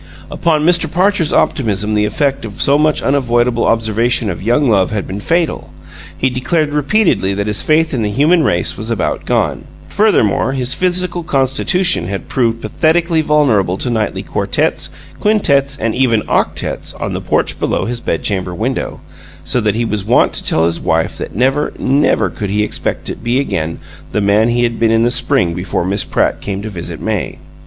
[0.31, 0.91] Upon Mr.
[0.91, 5.71] Parcher's optimism the effect of so much unavoidable observation of young love had been fatal;
[6.17, 9.65] he declared repeatedly that his faith in the human race was about gone.
[9.89, 16.99] Furthermore, his physical constitution had proved pathetically vulnerable to nightly quartets, quintets, and even octets,
[16.99, 19.01] on the porch below his bedchamber window,
[19.43, 23.05] so that he was wont to tell his wife that never, never could he expect
[23.05, 23.77] to be again
[24.13, 27.37] the man he had been in the spring before Miss Pratt came to visit May.